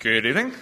[0.00, 0.52] Good evening.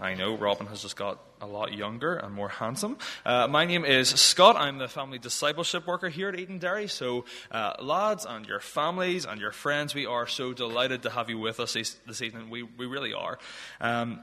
[0.00, 2.96] I know Robin has just got a lot younger and more handsome.
[3.26, 4.56] Uh, my name is Scott.
[4.56, 6.88] I'm the family discipleship worker here at Edenderry.
[6.88, 11.28] So, uh, lads and your families and your friends, we are so delighted to have
[11.28, 12.48] you with us this, this evening.
[12.48, 13.38] We, we really are.
[13.80, 14.20] Um,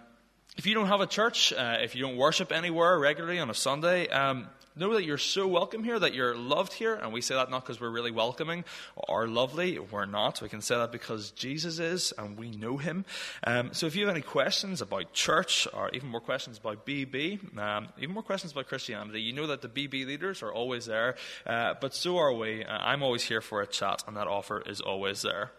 [0.58, 3.54] if you don't have a church, uh, if you don't worship anywhere regularly on a
[3.54, 6.96] Sunday, um, know that you're so welcome here, that you're loved here.
[6.96, 8.66] And we say that not because we're really welcoming
[8.96, 9.78] or lovely.
[9.78, 10.42] We're not.
[10.42, 13.06] We can say that because Jesus is and we know him.
[13.44, 17.58] Um, so if you have any questions about church or even more questions about BB,
[17.58, 21.16] um, even more questions about Christianity, you know that the BB leaders are always there.
[21.46, 22.64] Uh, but so are we.
[22.64, 25.52] Uh, I'm always here for a chat, and that offer is always there.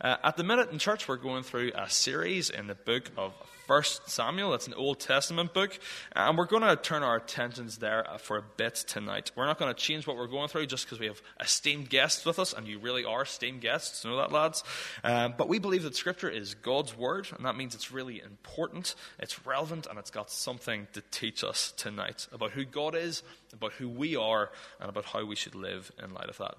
[0.00, 3.32] Uh, at the minute in church, we're going through a series in the book of
[3.66, 4.54] First Samuel.
[4.54, 5.78] It's an Old Testament book,
[6.12, 9.30] and we're going to turn our attentions there for a bit tonight.
[9.36, 12.24] We're not going to change what we're going through just because we have esteemed guests
[12.24, 14.04] with us, and you really are esteemed guests.
[14.04, 14.64] Know that, lads.
[15.04, 18.94] Um, but we believe that Scripture is God's word, and that means it's really important,
[19.18, 23.72] it's relevant, and it's got something to teach us tonight about who God is, about
[23.72, 26.56] who we are, and about how we should live in light of that.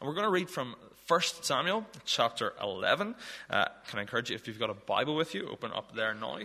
[0.00, 0.74] And we're going to read from
[1.08, 3.14] 1 Samuel chapter 11.
[3.48, 6.14] Uh, can I encourage you, if you've got a Bible with you, open up there
[6.14, 6.40] now.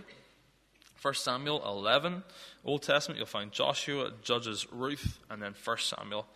[1.02, 2.23] 1 Samuel 11,
[2.64, 6.28] Old Testament, you'll find Joshua, Judges, Ruth, and then 1 Samuel.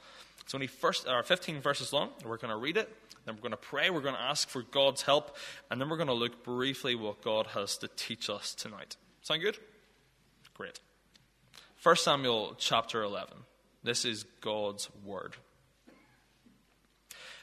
[0.42, 2.10] It's only first, or 15 verses long.
[2.26, 2.92] We're going to read it,
[3.26, 5.38] then we're going to pray, we're going to ask for God's help,
[5.70, 8.96] and then we're going to look briefly what God has to teach us tonight.
[9.22, 9.58] Sound good?
[10.56, 10.80] Great.
[11.84, 13.38] 1 Samuel chapter 11.
[13.84, 15.36] This is God's word.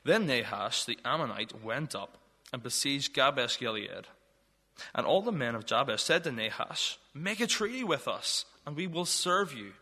[0.04, 2.18] Then Nahash the Ammonite went up
[2.52, 4.06] and besieged Jabesh Gilead.
[4.94, 8.76] And all the men of Jabesh said to Nahash, Make a treaty with us, and
[8.76, 9.72] we will serve you.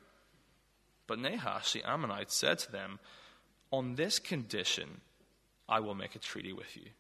[1.07, 2.99] But Nahash the Ammonite said to them,
[3.71, 5.01] On this condition
[5.69, 6.91] I will make a treaty with you,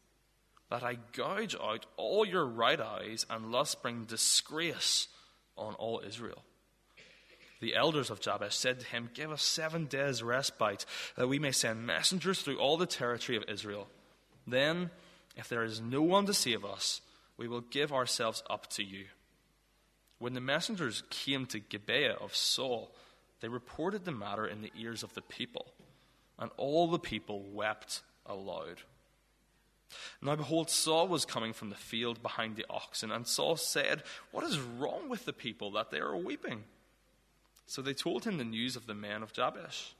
[0.70, 5.08] that I gouge out all your right eyes and thus bring disgrace
[5.56, 6.42] on all Israel.
[7.60, 11.52] The elders of Jabesh said to him, Give us seven days' respite, that we may
[11.52, 13.88] send messengers through all the territory of Israel.
[14.46, 14.90] Then,
[15.36, 17.02] if there is no one to save us,
[17.36, 19.06] we will give ourselves up to you.
[20.18, 22.94] When the messengers came to Gibeah of Saul,
[23.40, 25.66] they reported the matter in the ears of the people,
[26.38, 28.82] and all the people wept aloud.
[30.22, 34.44] Now behold, Saul was coming from the field behind the oxen, and Saul said, What
[34.44, 36.64] is wrong with the people that they are weeping?
[37.70, 39.94] So they told him the news of the men of Jabesh.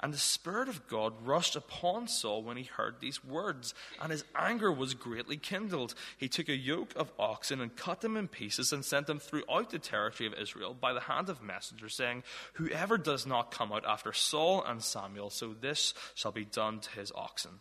[0.00, 4.24] And the Spirit of God rushed upon Saul when he heard these words, and his
[4.34, 5.94] anger was greatly kindled.
[6.16, 9.68] He took a yoke of oxen and cut them in pieces and sent them throughout
[9.68, 12.22] the territory of Israel by the hand of messengers, saying,
[12.54, 16.90] Whoever does not come out after Saul and Samuel, so this shall be done to
[16.92, 17.60] his oxen.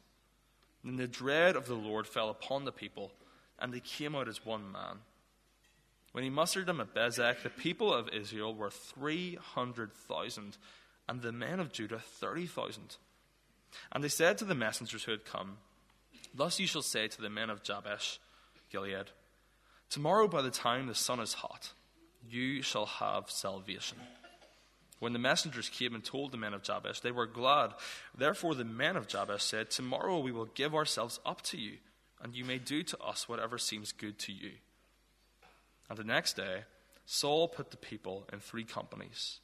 [0.86, 3.12] Then the dread of the Lord fell upon the people,
[3.60, 5.00] and they came out as one man.
[6.16, 10.58] When he mustered them at Bezek, the people of Israel were 300,000,
[11.10, 12.96] and the men of Judah 30,000.
[13.92, 15.58] And they said to the messengers who had come,
[16.34, 18.22] Thus you shall say to the men of Jabesh
[18.72, 19.08] Gilead,
[19.90, 21.74] Tomorrow by the time the sun is hot,
[22.30, 23.98] you shall have salvation.
[25.00, 27.74] When the messengers came and told the men of Jabesh, they were glad.
[28.18, 31.74] Therefore the men of Jabesh said, Tomorrow we will give ourselves up to you,
[32.22, 34.52] and you may do to us whatever seems good to you.
[35.90, 36.64] And the next day,
[37.06, 39.40] Saul put the people in three companies.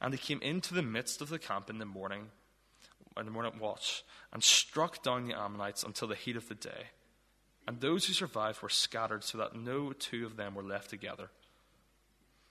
[0.00, 2.28] And he came into the midst of the camp in the morning,
[3.16, 6.88] in the morning watch, and struck down the Ammonites until the heat of the day.
[7.66, 11.30] And those who survived were scattered, so that no two of them were left together.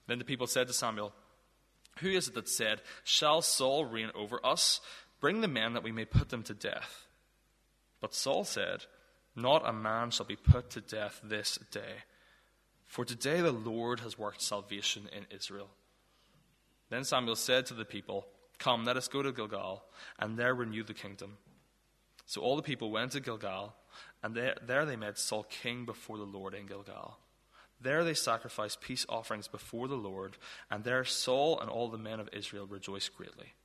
[0.08, 1.14] Then the people said to Samuel,
[2.00, 4.82] Who is it that said, Shall Saul reign over us?
[5.22, 7.06] Bring the men that we may put them to death.
[8.02, 8.86] But Saul said,
[9.36, 12.04] Not a man shall be put to death this day
[12.96, 15.68] for today the Lord has worked salvation in Israel.
[16.90, 18.26] Then Samuel said to the people,
[18.58, 19.84] Come, let us go to Gilgal,
[20.18, 21.36] and there renew the kingdom.
[22.26, 23.76] So all the people went to Gilgal,
[24.24, 27.18] and there, there they made Saul king before the Lord in Gilgal.
[27.82, 30.38] There they sacrificed peace offerings before the Lord,
[30.72, 33.56] and there Saul and all the men of Israel rejoiced greatly.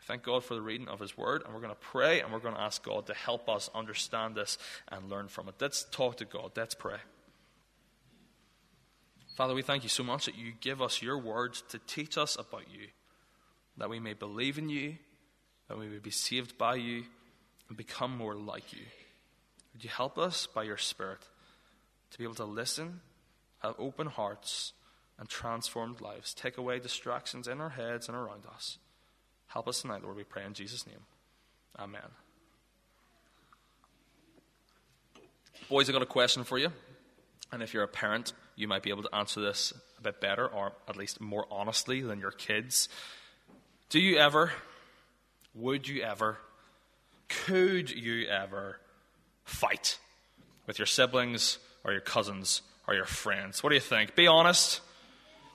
[0.00, 2.40] Thank God for the reading of His Word, and we're going to pray and we're
[2.40, 4.58] going to ask God to help us understand this
[4.88, 5.54] and learn from it.
[5.60, 6.50] Let's talk to God.
[6.56, 6.96] Let's pray.
[9.34, 12.36] Father, we thank you so much that you give us your words to teach us
[12.36, 12.86] about you,
[13.76, 14.96] that we may believe in you,
[15.68, 17.04] that we may be saved by you,
[17.68, 18.84] and become more like you.
[19.72, 21.18] Would you help us by your Spirit
[22.12, 23.00] to be able to listen,
[23.58, 24.72] have open hearts,
[25.18, 26.32] and transformed lives?
[26.32, 28.78] Take away distractions in our heads and around us.
[29.48, 31.00] Help us tonight, Lord, we pray in Jesus' name.
[31.76, 32.02] Amen.
[35.68, 36.70] Boys, I've got a question for you.
[37.50, 40.46] And if you're a parent, you might be able to answer this a bit better,
[40.46, 42.88] or at least more honestly than your kids.
[43.90, 44.52] Do you ever,
[45.54, 46.38] would you ever,
[47.28, 48.78] could you ever
[49.44, 49.98] fight
[50.66, 53.62] with your siblings or your cousins or your friends?
[53.62, 54.14] What do you think?
[54.14, 54.80] Be honest.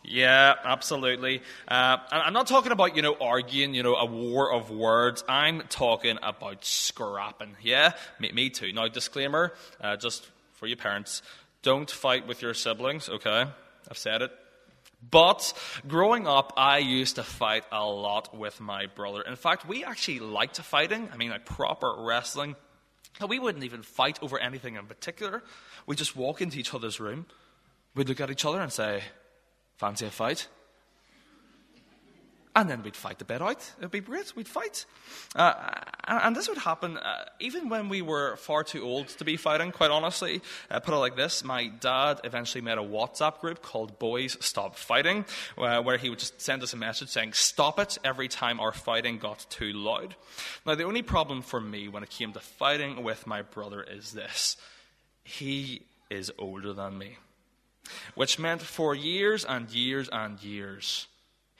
[0.04, 1.42] Yeah, absolutely.
[1.68, 5.24] Uh, I'm not talking about, you know, arguing, you know, a war of words.
[5.28, 7.58] I'm talking about scrapping.
[7.62, 8.72] Yeah, me, me too.
[8.72, 11.22] Now, disclaimer, uh, just for your parents,
[11.62, 13.46] don't fight with your siblings, okay?
[13.90, 14.32] I've said it.
[15.10, 15.54] But
[15.88, 19.22] growing up, I used to fight a lot with my brother.
[19.22, 21.10] In fact, we actually liked fighting.
[21.14, 22.56] I mean, like proper wrestling.
[23.26, 25.44] We wouldn't even fight over anything in particular.
[25.86, 27.26] We'd just walk into each other's room.
[27.96, 29.04] We'd look at each other and say,
[29.78, 30.48] Fancy a fight?
[32.60, 33.72] And then we'd fight the bed out.
[33.78, 34.36] It'd be great.
[34.36, 34.84] We'd fight.
[35.34, 35.54] Uh,
[36.06, 39.72] and this would happen uh, even when we were far too old to be fighting,
[39.72, 40.42] quite honestly.
[40.70, 44.76] Uh, put it like this my dad eventually made a WhatsApp group called Boys Stop
[44.76, 45.24] Fighting,
[45.58, 48.74] uh, where he would just send us a message saying, Stop it every time our
[48.74, 50.16] fighting got too loud.
[50.66, 54.12] Now, the only problem for me when it came to fighting with my brother is
[54.12, 54.58] this
[55.24, 57.20] he is older than me.
[58.16, 61.08] Which meant for years and years and years,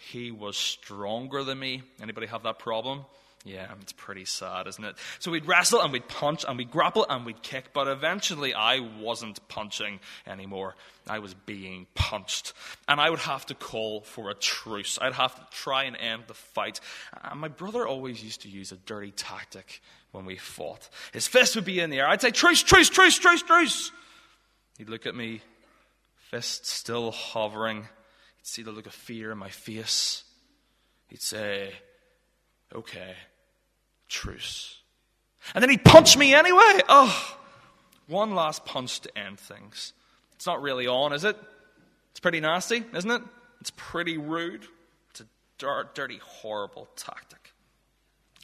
[0.08, 1.84] he was stronger than me.
[2.02, 3.06] Anybody have that problem?
[3.46, 4.96] Yeah, it's pretty sad, isn't it?
[5.20, 8.80] So we'd wrestle and we'd punch and we'd grapple and we'd kick, but eventually I
[8.80, 10.76] wasn't punching anymore.
[11.08, 12.54] I was being punched.
[12.88, 15.00] And I would have to call for a truce.
[15.02, 16.82] I'd have to try and end the fight.
[17.24, 19.82] And my brother always used to use a dirty tactic
[20.12, 20.90] when we fought.
[21.14, 22.08] His fist would be in the air.
[22.08, 23.92] I'd say, Truce, truce, truce, truce, truce.
[24.78, 25.42] He'd look at me,
[26.30, 27.88] fist still hovering
[28.40, 30.24] He'd see the look of fear in my face.
[31.10, 31.74] He'd say,
[32.74, 33.16] Okay,
[34.08, 34.78] truce.
[35.54, 36.82] And then he'd punch me anyway.
[36.88, 37.38] Oh,
[38.08, 39.94] one last punch to end things.
[40.36, 41.38] It's not really on, is it?
[42.12, 43.22] It's pretty nasty, isn't it?
[43.60, 44.66] It's pretty rude.
[45.10, 47.54] It's a dirty, horrible tactic.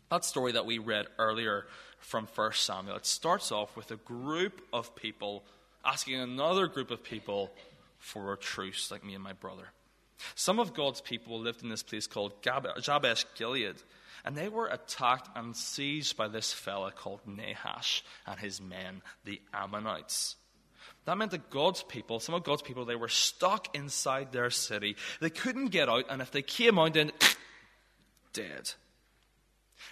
[0.10, 1.66] That story that we read earlier
[2.00, 5.44] from 1 Samuel, it starts off with a group of people
[5.84, 7.52] asking another group of people
[7.98, 9.70] for a truce, like me and my brother.
[10.36, 13.76] Some of God's people lived in this place called Jabesh Gilead,
[14.24, 19.42] and they were attacked and seized by this fella called Nahash and his men, the
[19.54, 20.36] Ammonites.
[21.06, 24.96] That meant that God's people, some of God's people, they were stuck inside their city.
[25.22, 27.12] They couldn't get out, and if they came out, then
[28.34, 28.72] dead.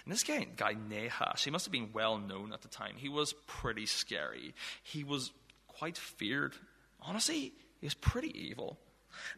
[0.04, 2.94] And this guy, guy Nahash, he must have been well known at the time.
[2.96, 4.54] He was pretty scary.
[4.82, 5.30] He was
[5.68, 6.54] quite feared.
[7.00, 8.78] Honestly, he was pretty evil.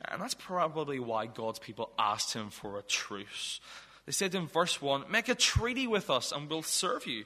[0.05, 3.61] And that's probably why God's people asked him for a truce.
[4.07, 7.25] They said in verse 1, Make a treaty with us and we'll serve you.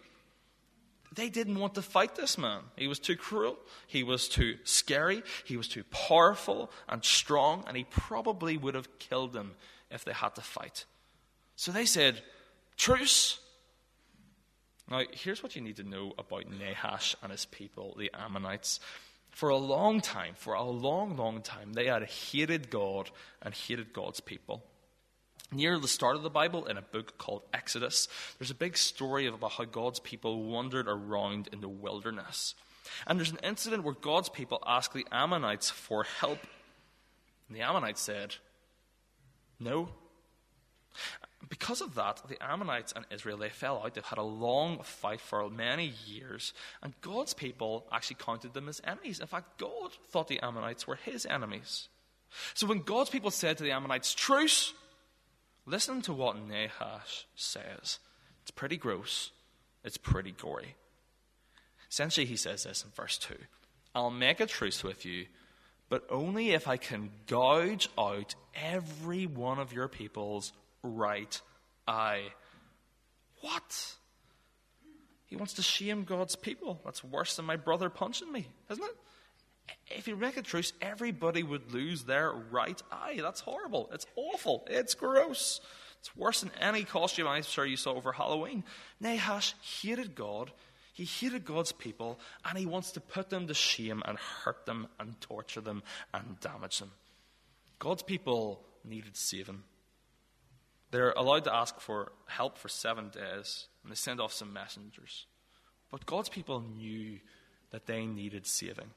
[1.12, 2.60] They didn't want to fight this man.
[2.76, 3.58] He was too cruel.
[3.86, 5.22] He was too scary.
[5.44, 9.52] He was too powerful and strong, and he probably would have killed them
[9.90, 10.84] if they had to fight.
[11.56, 12.22] So they said,
[12.76, 13.40] Truce.
[14.88, 18.80] Now, here's what you need to know about Nahash and his people, the Ammonites
[19.40, 23.10] for a long time, for a long, long time, they had hated God
[23.40, 24.62] and hated God's people.
[25.50, 28.06] Near the start of the Bible, in a book called Exodus,
[28.38, 32.54] there's a big story about how God's people wandered around in the wilderness.
[33.06, 36.40] And there's an incident where God's people asked the Ammonites for help.
[37.48, 38.34] And the Ammonites said,
[39.58, 39.88] No,
[41.48, 43.94] because of that, the Ammonites and Israel, they fell out.
[43.94, 46.52] They've had a long fight for many years.
[46.82, 49.20] And God's people actually counted them as enemies.
[49.20, 51.88] In fact, God thought the Ammonites were his enemies.
[52.54, 54.74] So when God's people said to the Ammonites, Truce,
[55.66, 57.98] listen to what Nahash says.
[58.42, 59.32] It's pretty gross,
[59.82, 60.76] it's pretty gory.
[61.90, 63.34] Essentially, he says this in verse 2
[63.94, 65.26] I'll make a truce with you,
[65.88, 71.40] but only if I can gouge out every one of your people's right
[71.86, 72.24] eye.
[73.40, 73.94] What?
[75.26, 76.80] He wants to shame God's people.
[76.84, 78.96] That's worse than my brother punching me, isn't it?
[79.96, 83.18] If you make a truce, everybody would lose their right eye.
[83.20, 83.88] That's horrible.
[83.92, 84.66] It's awful.
[84.68, 85.60] It's gross.
[86.00, 88.64] It's worse than any costume I'm sure you saw over Halloween.
[89.00, 90.50] Nahash hated God.
[90.92, 94.88] He hated God's people, and he wants to put them to shame and hurt them
[94.98, 95.82] and torture them
[96.12, 96.90] and damage them.
[97.78, 99.62] God's people needed saving.
[100.90, 105.26] They're allowed to ask for help for seven days, and they send off some messengers.
[105.90, 107.18] But God's people knew
[107.70, 108.90] that they needed saving.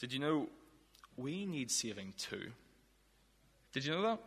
[0.00, 0.48] Did you know
[1.16, 2.50] we need saving too?
[3.72, 4.20] Did you know that?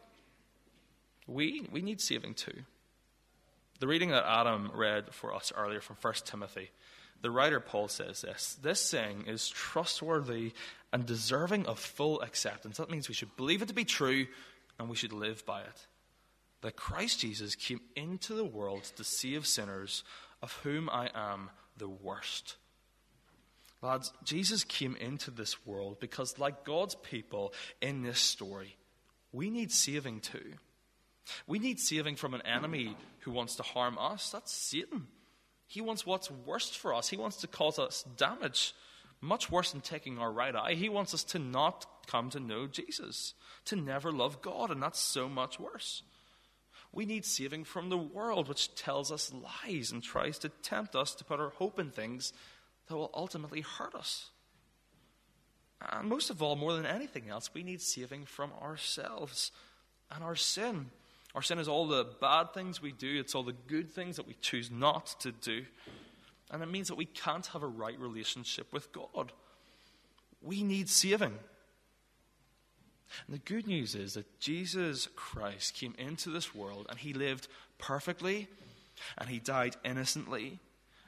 [1.28, 2.64] We, we need saving too.
[3.80, 6.70] The reading that Adam read for us earlier from 1 Timothy,
[7.22, 10.54] The writer Paul says this this saying is trustworthy
[10.94, 12.78] and deserving of full acceptance.
[12.78, 14.28] That means we should believe it to be true
[14.80, 15.88] and we should live by it.
[16.62, 20.04] That Christ Jesus came into the world to save sinners,
[20.42, 22.58] of whom I am the worst.
[23.82, 28.76] Lads, Jesus came into this world because, like God's people in this story,
[29.32, 30.54] we need saving too.
[31.48, 34.30] We need saving from an enemy who wants to harm us.
[34.30, 35.08] That's Satan.
[35.68, 37.08] He wants what's worst for us.
[37.08, 38.76] He wants to cause us damage,
[39.22, 40.74] much worse than taking our right eye.
[40.74, 43.34] He wants us to not come to know Jesus,
[43.66, 46.04] to never love God, and that's so much worse.
[46.94, 49.32] We need saving from the world, which tells us
[49.64, 52.34] lies and tries to tempt us to put our hope in things
[52.88, 54.30] that will ultimately hurt us.
[55.90, 59.52] And most of all, more than anything else, we need saving from ourselves
[60.14, 60.88] and our sin.
[61.34, 64.28] Our sin is all the bad things we do, it's all the good things that
[64.28, 65.66] we choose not to do.
[66.52, 69.32] And it means that we can't have a right relationship with God.
[70.42, 71.38] We need saving.
[73.28, 77.48] And the good news is that Jesus Christ came into this world and he lived
[77.78, 78.48] perfectly
[79.18, 80.60] and he died innocently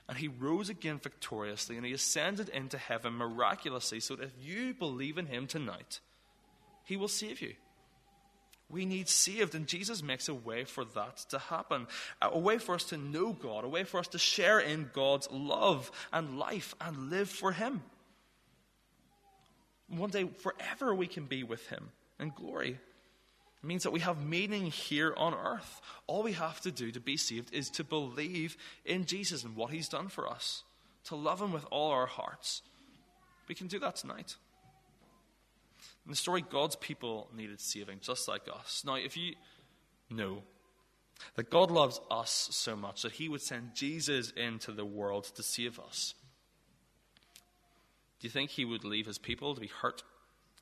[0.07, 4.73] and he rose again victoriously and he ascended into heaven miraculously so that if you
[4.73, 5.99] believe in him tonight,
[6.83, 7.53] he will save you.
[8.69, 11.85] We need saved, and Jesus makes a way for that to happen.
[12.21, 15.29] A way for us to know God, a way for us to share in God's
[15.31, 17.83] love and life and live for Him.
[19.97, 22.79] One day, forever, we can be with Him in glory.
[23.63, 25.81] It means that we have meaning here on earth.
[26.07, 29.71] All we have to do to be saved is to believe in Jesus and what
[29.71, 30.63] He's done for us,
[31.05, 32.61] to love Him with all our hearts.
[33.47, 34.35] We can do that tonight.
[36.05, 38.83] In the story, God's people needed saving, just like us.
[38.85, 39.35] Now, if you
[40.09, 40.43] know
[41.35, 45.43] that God loves us so much that He would send Jesus into the world to
[45.43, 46.15] save us,
[48.23, 50.01] do you think He would leave His people to be hurt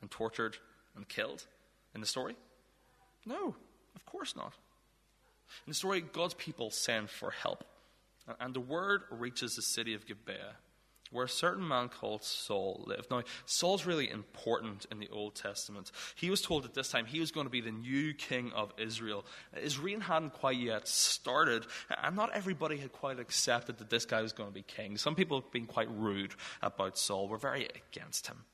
[0.01, 0.57] and tortured
[0.95, 1.45] and killed
[1.93, 2.35] in the story?
[3.23, 3.55] No,
[3.95, 4.53] of course not.
[5.67, 7.63] In the story, God's people send for help,
[8.39, 10.55] and the word reaches the city of Gibeah
[11.11, 13.11] where a certain man called Saul lived.
[13.11, 15.91] Now, Saul's really important in the Old Testament.
[16.15, 18.73] He was told at this time he was going to be the new king of
[18.77, 19.25] Israel.
[19.81, 21.65] Reign hadn't quite yet started,
[22.03, 24.97] and not everybody had quite accepted that this guy was going to be king.
[24.97, 28.45] Some people have been quite rude about Saul, were very against him.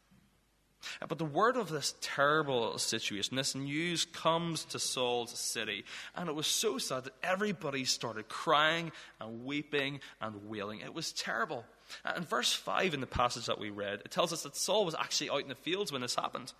[1.02, 5.86] Uh, but the word of this terrible situation, this news comes to Saul's city.
[6.16, 10.82] And it was so sad that everybody started crying and weeping and wailing.
[10.82, 11.66] It was terrible.
[12.06, 14.86] Uh, in verse 5 in the passage that we read, it tells us that Saul
[14.86, 16.54] was actually out in the fields when this happened.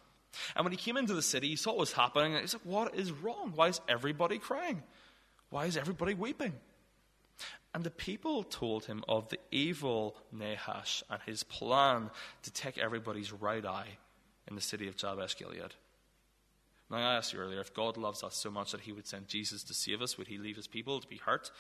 [0.56, 2.66] And when he came into the city, he saw what was happening, and he's like,
[2.66, 3.54] What is wrong?
[3.56, 4.84] Why is everybody crying?
[5.50, 6.54] Why is everybody weeping?
[7.74, 12.10] And the people told him of the evil Nahash and his plan
[12.44, 13.98] to take everybody's right eye
[14.48, 15.74] in the city of Jabesh Gilead.
[16.90, 19.28] Now, I asked you earlier if God loves us so much that he would send
[19.28, 21.52] Jesus to save us, would he leave his people to be hurt?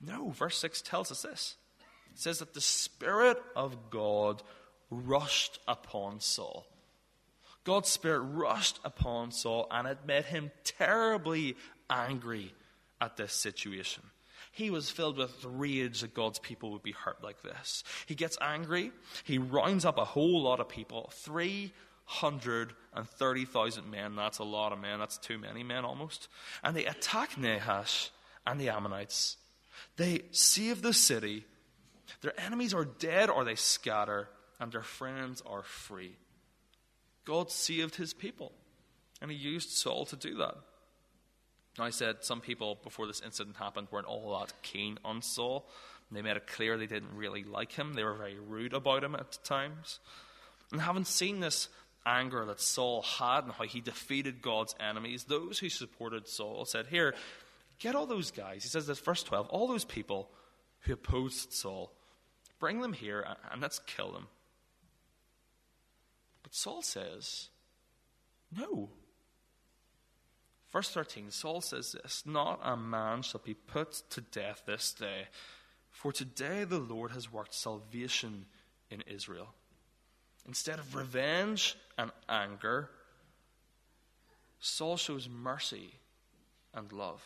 [0.00, 1.56] No, verse 6 tells us this.
[2.12, 4.42] It says that the Spirit of God
[4.90, 6.66] rushed upon Saul.
[7.64, 11.56] God's Spirit rushed upon Saul, and it made him terribly
[11.88, 12.54] angry
[13.00, 14.02] at this situation.
[14.52, 17.84] He was filled with rage that God's people would be hurt like this.
[18.06, 18.92] He gets angry.
[19.24, 24.16] He rounds up a whole lot of people 330,000 men.
[24.16, 24.98] That's a lot of men.
[24.98, 26.28] That's too many men almost.
[26.64, 28.10] And they attack Nahash
[28.46, 29.36] and the Ammonites.
[29.96, 31.44] They save the city.
[32.22, 34.28] Their enemies are dead or they scatter,
[34.58, 36.16] and their friends are free.
[37.24, 38.50] God saved his people,
[39.22, 40.56] and he used Saul to do that.
[41.78, 45.68] Now, I said some people before this incident happened weren't all that keen on Saul.
[46.12, 47.94] They made it clear they didn't really like him.
[47.94, 50.00] They were very rude about him at times.
[50.72, 51.68] And having seen this
[52.04, 56.86] anger that Saul had and how he defeated God's enemies, those who supported Saul said,
[56.86, 57.14] Here,
[57.78, 58.64] get all those guys.
[58.64, 60.30] He says this, verse 12, all those people
[60.80, 61.92] who opposed Saul,
[62.58, 64.26] bring them here and let's kill them.
[66.42, 67.50] But Saul says,
[68.56, 68.90] No.
[70.72, 75.26] Verse 13, Saul says this Not a man shall be put to death this day,
[75.90, 78.46] for today the Lord has worked salvation
[78.90, 79.48] in Israel.
[80.46, 82.88] Instead of revenge and anger,
[84.60, 85.90] Saul shows mercy
[86.72, 87.22] and love.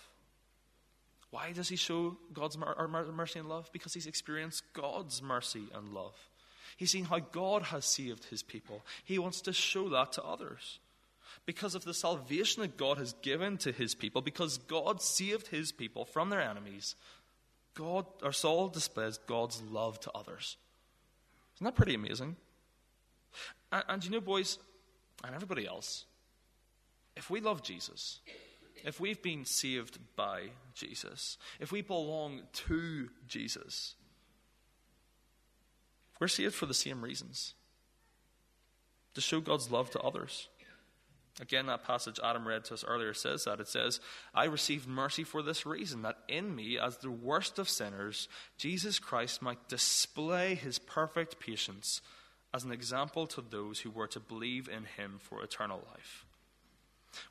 [1.30, 3.68] Why does he show God's mercy and love?
[3.72, 6.14] Because he's experienced God's mercy and love.
[6.76, 8.84] He's seen how God has saved his people.
[9.04, 10.78] He wants to show that to others
[11.46, 15.72] because of the salvation that God has given to his people, because God saved his
[15.72, 16.96] people from their enemies,
[17.74, 20.56] God, or Saul displays God's love to others.
[21.56, 22.36] Isn't that pretty amazing?
[23.72, 24.58] And, and you know, boys,
[25.22, 26.04] and everybody else,
[27.16, 28.20] if we love Jesus,
[28.84, 33.94] if we've been saved by Jesus, if we belong to Jesus,
[36.20, 37.54] we're saved for the same reasons
[39.14, 40.48] to show God's love to others.
[41.40, 43.58] Again, that passage Adam read to us earlier says that.
[43.58, 43.98] It says,
[44.34, 49.00] I received mercy for this reason, that in me, as the worst of sinners, Jesus
[49.00, 52.00] Christ might display his perfect patience
[52.52, 56.24] as an example to those who were to believe in him for eternal life.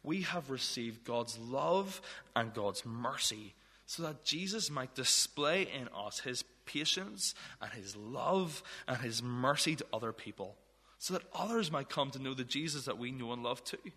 [0.04, 2.02] We have received God's love
[2.36, 3.54] and God's mercy
[3.86, 9.78] so that Jesus might display in us his patience and his love and his mercy
[9.78, 10.56] to other people
[11.04, 13.92] so that others might come to know the Jesus that we know and love too.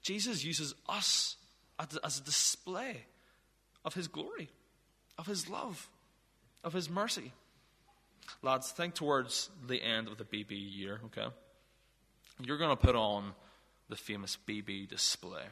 [0.00, 1.34] Jesus uses us
[1.76, 2.98] as a display
[3.84, 4.48] of his glory,
[5.18, 5.88] of his love,
[6.62, 7.32] of his mercy.
[8.42, 11.26] Lads, think towards the end of the BB year, okay?
[12.40, 13.32] You're going to put on
[13.88, 15.42] the famous BB display.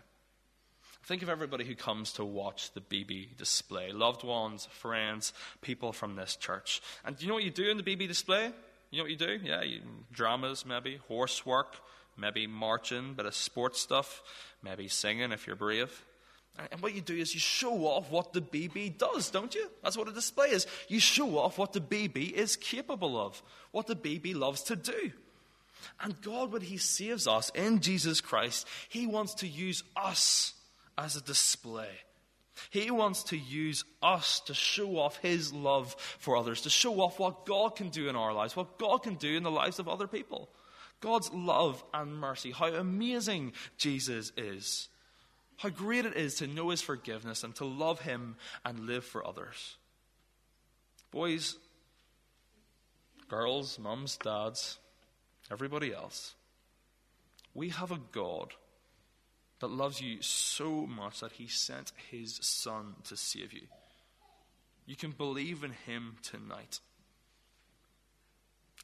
[1.02, 6.14] Think of everybody who comes to watch the BB display loved ones, friends, people from
[6.14, 6.80] this church.
[7.04, 8.52] And do you know what you do in the BB display?
[8.92, 9.40] You know what you do?
[9.42, 9.80] Yeah, you,
[10.12, 11.76] dramas maybe, horse work,
[12.18, 14.22] maybe marching, bit of sports stuff,
[14.62, 16.04] maybe singing if you're brave.
[16.70, 19.70] And what you do is you show off what the BB does, don't you?
[19.82, 20.66] That's what a display is.
[20.88, 25.12] You show off what the BB is capable of, what the BB loves to do.
[26.02, 30.52] And God, when He saves us in Jesus Christ, He wants to use us
[30.98, 31.88] as a display.
[32.70, 37.18] He wants to use us to show off His love for others, to show off
[37.18, 39.88] what God can do in our lives, what God can do in the lives of
[39.88, 40.48] other people.
[41.00, 44.88] God's love and mercy, how amazing Jesus is,
[45.56, 49.26] how great it is to know His forgiveness and to love Him and live for
[49.26, 49.76] others.
[51.10, 51.56] Boys,
[53.28, 54.78] girls, mums, dads,
[55.50, 56.34] everybody else,
[57.54, 58.54] we have a God
[59.62, 63.62] that loves you so much that he sent his son to save you.
[64.86, 66.80] You can believe in him tonight.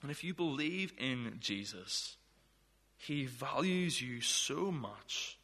[0.02, 2.16] And if you believe in Jesus,
[2.96, 5.36] he values you so much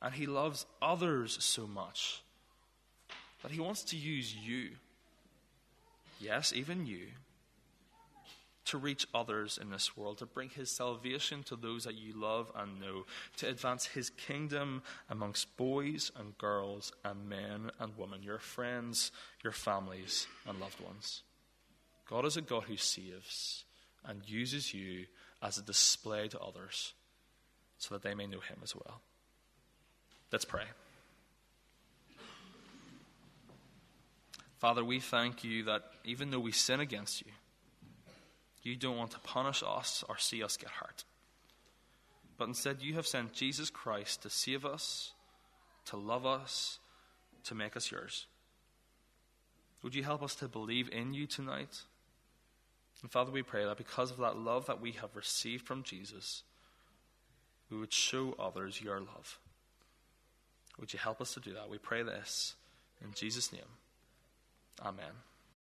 [0.00, 2.22] and he loves others so much
[3.42, 4.70] that he wants to use you.
[6.18, 7.08] Yes, even you
[8.66, 12.50] to reach others in this world, to bring his salvation to those that you love
[12.54, 13.04] and know,
[13.36, 19.52] to advance his kingdom amongst boys and girls and men and women, your friends, your
[19.52, 21.22] families, and loved ones.
[22.08, 23.64] God is a God who saves
[24.04, 25.06] and uses you
[25.42, 26.92] as a display to others
[27.78, 29.00] so that they may know him as well.
[30.32, 30.64] Let's pray.
[34.58, 37.32] Father, we thank you that even though we sin against you,
[38.66, 41.04] you don't want to punish us or see us get hurt.
[42.36, 45.12] But instead, you have sent Jesus Christ to save us,
[45.86, 46.78] to love us,
[47.44, 48.26] to make us yours.
[49.82, 51.82] Would you help us to believe in you tonight?
[53.02, 56.42] And Father, we pray that because of that love that we have received from Jesus,
[57.70, 59.38] we would show others your love.
[60.78, 61.70] Would you help us to do that?
[61.70, 62.54] We pray this
[63.02, 63.62] in Jesus' name.
[64.84, 65.25] Amen.